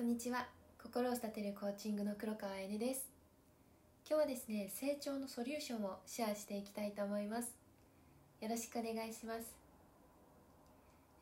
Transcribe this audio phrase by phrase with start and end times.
[0.00, 0.46] こんにちは。
[0.82, 3.04] 心を育てるコーチングの黒川えねです。
[4.08, 7.52] 今日はですね成長のソリューションをシェアしていきたいと思います。
[8.40, 9.54] よろしくお願いします。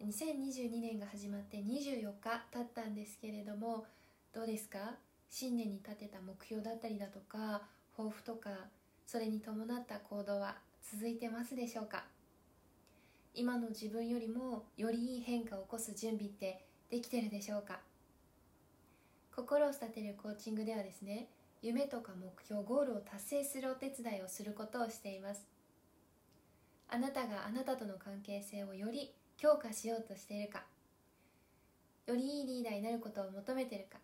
[0.06, 3.84] 2022年が始まって24日経ったんですけれども
[4.32, 4.94] どうですか？
[5.28, 7.62] 新年に立てた目標だったりだとか
[7.96, 8.50] 抱負とか
[9.08, 10.54] それに伴った行動は
[10.88, 12.04] 続いてますでしょうか？
[13.34, 17.80] 今の自分よりもよりいい変化を起こす準備ってできてるでしょうか？
[19.48, 21.26] 心を育てるコーチングではですね
[21.62, 25.48] 夢とか目標ゴールを達成するお手伝いをすることをしています。
[26.90, 30.64] あなたがあなたとの関係性をより強化しようとしているか
[32.06, 33.98] よりいいリーダーになることを求めているか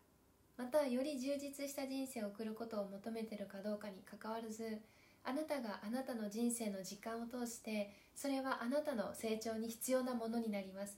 [0.57, 4.81] またより充実した人生を送ることを求めているかどうかにかかわらず
[5.25, 10.97] あなたがあなたの人生の時間を通してそれはあなたの成長に必要なものになります。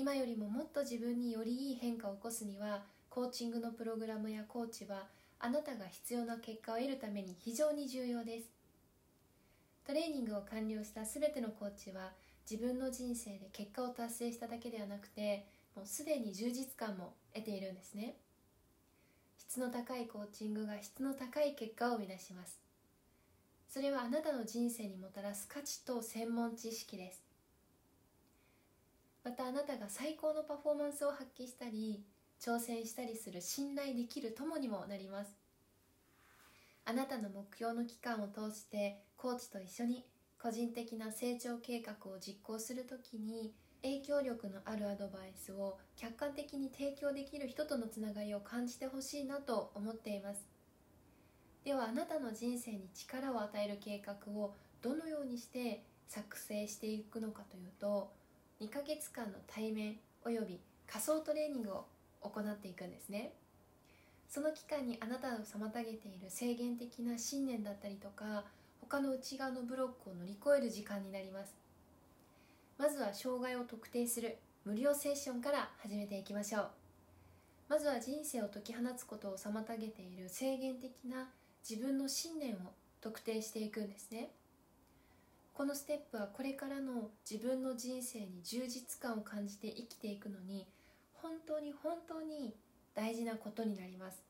[0.00, 5.02] 今よりももっと自分によりいい変化を起こすにはコーチングのプログラムやコーチは
[5.38, 8.48] あなたが必要な結果を得るために非常に重要です。
[9.86, 12.12] トレーニングを完了した全てのコーチは
[12.50, 15.44] 自分の人生で結果を達成しただけではなくて
[15.76, 18.14] もうすでに充実感も得ているんですね。
[19.36, 22.58] 質の高いコーチングが質の高い結果を生み出します。
[23.68, 27.29] それはあなたの人生にもたらす価値と専門知識です。
[29.22, 32.02] またあなたが最高のパフォーマンスを発揮したり
[32.40, 35.36] 挑戦したりする信頼できる友にもなります。
[36.86, 40.06] あなたの目標の期間を通してコーチと一緒に
[40.42, 50.46] 個人的な成長計画を実行するときに影響力のあるアドバイスを客観的に提供できる人とのつながりを感じてほしいなと思っています。
[51.64, 58.10] ではあなたの人生に力を与える計画をどのようにして作成していくのかというと
[58.60, 61.86] 2ヶ月間の対面および仮想トレーニングを
[62.20, 63.32] 行っていくんですね。
[64.28, 68.44] その期間にあなたを妨げている制限的な信念だったりとか
[68.82, 71.54] 他の内側のブロックを乗り越える時間になります。
[72.76, 74.36] まずは障害を特定する
[74.66, 76.70] 無料セッションから始めていきましょう。
[77.66, 81.30] まずは人生を解き放つことを妨げている制限的な
[81.66, 82.58] 自分の信念を
[83.00, 84.32] 特定していくんですね。
[85.60, 90.66] このステップはこれからの自分の人生に充実感を感じて生きていくのに
[91.12, 92.54] 本当に本当に
[92.94, 94.22] 大事なことになります。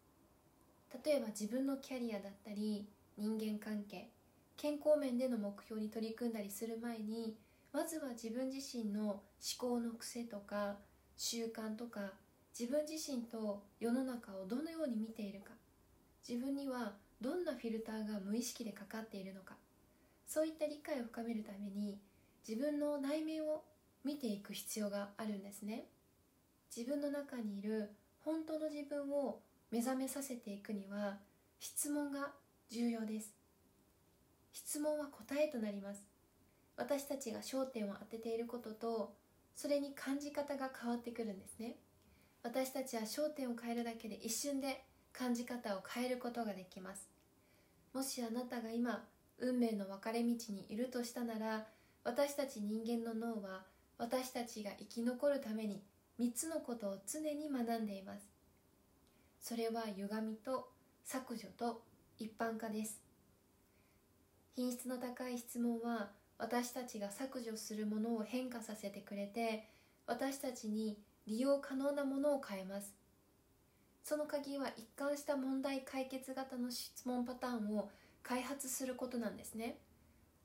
[1.05, 4.11] 例えば自分のキャリアだったり人間関係
[4.57, 7.37] 健康面での目標に取り組んだりする前に
[7.73, 9.23] まずは自分自身の思
[9.57, 10.79] 考の癖とか
[11.17, 12.11] 習慣とか
[12.59, 15.53] 自分自身と世の中をどのように見ているか
[16.29, 19.55] 自分にはどんなフィルターが無意識でかかっているのか
[20.31, 21.99] そういった理解を深めるために
[22.49, 23.65] 自分の内面を
[24.05, 25.87] 見ていく必要があるんですね。
[26.75, 29.41] 自分の中にいる本当の自分を
[29.73, 31.19] 目覚めさせていくには
[31.59, 32.31] 質問が
[32.71, 33.35] 重要です。
[34.53, 36.05] 質問は答えとなります。
[36.77, 39.17] 私たちが焦点を当てていることと
[39.57, 41.75] それに感じ方が変わってくるんですね。
[42.45, 47.11] 私たちは焦点を変えるだけで一瞬で感じ方を変えることができます。
[47.93, 49.05] もしあなたが今
[49.41, 51.67] 運命の分かれ道にいるとしたなら
[52.05, 53.63] 私たち人間の脳は
[53.99, 55.83] 私たちが生き残るために
[56.19, 58.29] 3つのことを常に学んでいます。
[59.41, 60.71] それは歪みと
[61.05, 61.83] 削除と
[62.19, 63.01] 一般化です。
[64.55, 69.69] 品質の高い質問は私たちが削除するものを変化させてくれて
[70.07, 72.95] 私たちに利用可能なものを変えます。
[74.03, 77.91] その鍵は一貫した問題解決型の質問パターンを
[78.23, 79.79] 開発することなんですね。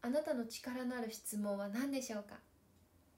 [0.02, 2.36] あなたの力のある質問は何でしょうか？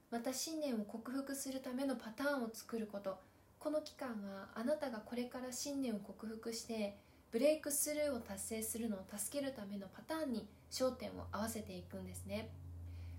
[0.10, 3.18] また信念を克服するためのパターンを作ること。
[3.60, 6.98] この期間はあなたがこれから信念を克服して
[7.32, 12.50] ブレイクスルーを達成するのを助けるためのパターンに焦点を合わせていくんですね。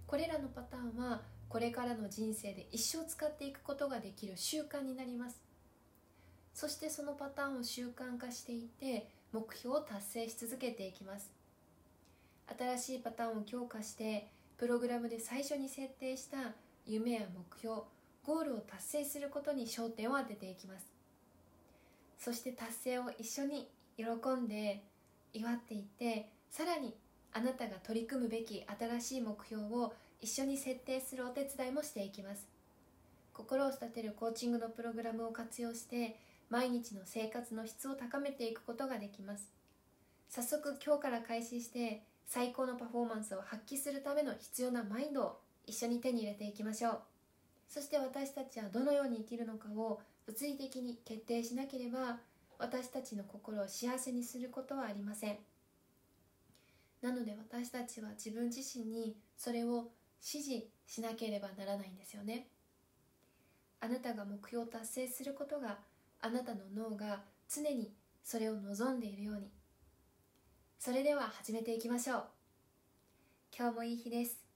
[0.06, 5.40] これらのパターンはこれからの人生で一生使っていくことができる習慣になります。
[6.58, 11.30] そしてそのパターンを習慣化していって目標を達成し続けていきます。
[12.58, 14.26] 新しいパターンを強化して
[14.56, 16.38] プログラムで最初に設定した
[16.84, 17.82] 夢や目標
[18.26, 20.90] ゴールを達成することに焦点を当てていきます。
[22.18, 24.06] そして達成を一緒に喜
[24.36, 24.82] んで
[25.32, 26.92] 祝っていってさらに
[27.34, 32.48] あなたが取り組むべき新しい目標を一緒に設定するお手伝いもしていきます。
[33.32, 36.18] 心を育てるコーチングのプログラムを活用して
[36.50, 39.52] 毎日の生活の質を高めていくことができます。
[40.28, 47.00] 早速今日から開始して最高のパフォーマンスを発揮するための必要なマインドを一緒に手に入れていきましょう。
[47.68, 52.18] そして私たちはどのように生きるのかを物理的に決定しなければ
[52.58, 55.38] 私たちの心を幸せにすることはありません。
[57.02, 59.90] なので私たちは自分自身にそれを
[60.20, 62.48] 指示しなければならないんですよね。
[63.80, 65.78] あなたが目標を達成することが
[66.20, 67.92] あなたの脳が常に
[68.24, 69.50] それを望んでいるように。
[70.78, 72.24] それでは始めていきましょう。
[73.56, 74.47] 今日もいい日です。